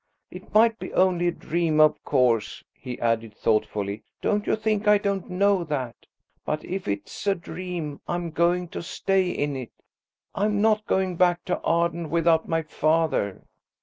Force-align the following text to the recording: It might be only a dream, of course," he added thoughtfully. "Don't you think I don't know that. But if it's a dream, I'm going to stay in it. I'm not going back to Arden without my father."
It 0.31 0.51
might 0.51 0.79
be 0.79 0.91
only 0.95 1.27
a 1.27 1.31
dream, 1.31 1.79
of 1.79 2.03
course," 2.03 2.63
he 2.73 2.99
added 2.99 3.35
thoughtfully. 3.37 4.01
"Don't 4.19 4.47
you 4.47 4.55
think 4.55 4.87
I 4.87 4.97
don't 4.97 5.29
know 5.29 5.63
that. 5.65 5.95
But 6.43 6.65
if 6.65 6.87
it's 6.87 7.27
a 7.27 7.35
dream, 7.35 8.01
I'm 8.07 8.31
going 8.31 8.69
to 8.69 8.81
stay 8.81 9.29
in 9.29 9.55
it. 9.55 9.71
I'm 10.33 10.59
not 10.59 10.87
going 10.87 11.17
back 11.17 11.45
to 11.45 11.61
Arden 11.61 12.09
without 12.09 12.47
my 12.49 12.63
father." 12.63 13.43